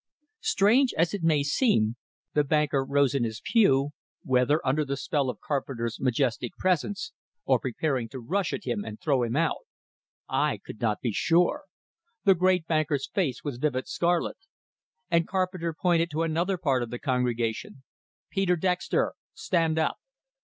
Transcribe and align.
Strange 0.39 0.95
as 0.97 1.13
it 1.13 1.21
may 1.21 1.43
seem, 1.43 1.95
the 2.33 2.43
banker 2.43 2.83
rose 2.83 3.13
in 3.13 3.23
his 3.23 3.39
pew; 3.39 3.91
whether 4.23 4.59
under 4.65 4.83
the 4.83 4.97
spell 4.97 5.29
of 5.29 5.39
Carpenter's 5.39 5.99
majestic 5.99 6.57
presence, 6.57 7.13
or 7.45 7.59
preparing 7.59 8.09
to 8.09 8.19
rush 8.19 8.51
at 8.51 8.63
him 8.63 8.83
and 8.83 8.99
throw 8.99 9.21
him 9.21 9.35
out, 9.35 9.59
I 10.27 10.57
could 10.57 10.81
not 10.81 11.01
be 11.01 11.11
sure. 11.11 11.65
The 12.23 12.33
great 12.33 12.65
banker's 12.65 13.07
face 13.11 13.43
was 13.43 13.59
vivid 13.59 13.87
scarlet. 13.87 14.37
And 15.11 15.27
Carpenter 15.27 15.71
pointed 15.71 16.09
to 16.09 16.23
another 16.23 16.57
part 16.57 16.81
of 16.81 16.89
the 16.89 16.97
congregation. 16.97 17.83
"Peter 18.31 18.55
Dexter! 18.55 19.13
Stand 19.35 19.77
up!" 19.77 19.97